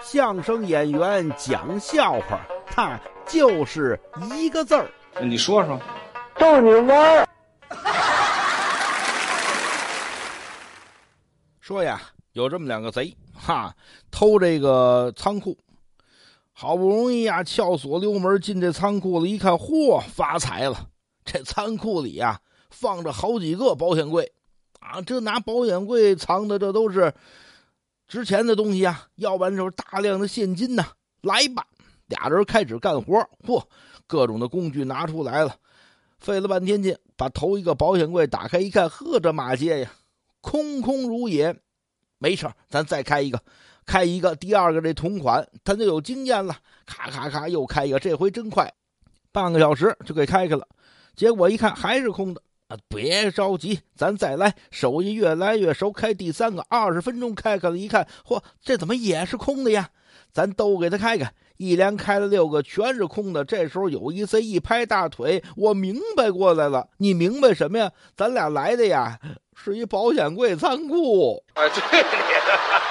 [0.00, 3.98] 相声演员讲笑话，他就是
[4.34, 4.90] 一个字儿。
[5.20, 5.78] 你说说，
[6.38, 7.28] 逗你玩儿。
[11.60, 12.00] 说呀，
[12.32, 13.74] 有这么两个贼，哈，
[14.10, 15.56] 偷这个仓库，
[16.52, 20.88] 好不容易呀，撬锁溜门进这仓库了，一看，嚯，发财了！
[21.24, 22.40] 这仓库里呀，
[22.70, 24.32] 放着好几个保险柜，
[24.80, 27.14] 啊，这拿保险柜藏的，这都是。
[28.12, 30.84] 值钱的东西啊，要不然就是大量的现金呐。
[31.22, 31.66] 来吧，
[32.08, 33.26] 俩人开始干活。
[33.42, 33.64] 嚯，
[34.06, 35.56] 各种的工具拿出来了，
[36.18, 39.90] 费了半天劲，把头一个保险柜打开一看，呵，这马街呀，
[40.42, 41.58] 空空如也。
[42.18, 43.40] 没事咱再开一个，
[43.86, 46.54] 开一个，第二个这同款，他就有经验了。
[46.84, 48.70] 咔咔咔，又开一个，这回真快，
[49.32, 50.68] 半个小时就给开开了。
[51.16, 52.42] 结果一看还是空的。
[52.88, 55.92] 别着急，咱再来，手艺越来越熟。
[55.92, 59.90] 开第三个，二十分钟开开了，一看，嚯，这怎么也是空的呀？
[60.32, 63.44] 咱都给他开开，一连开了六个，全是空的。
[63.44, 67.90] 这时候有一 C 一拍大腿，我明白过来了，你明白什么呀？
[68.16, 69.18] 咱俩来的呀，
[69.54, 71.42] 是一保险柜仓库。
[71.54, 72.81] 哎，对。